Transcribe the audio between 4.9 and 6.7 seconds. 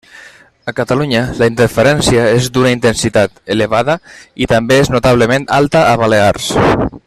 notablement alta a Balears.